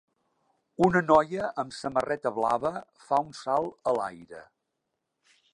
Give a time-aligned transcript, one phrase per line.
[0.87, 2.73] Una noia amb samarreta blava
[3.05, 4.45] fa un salt a l'aire.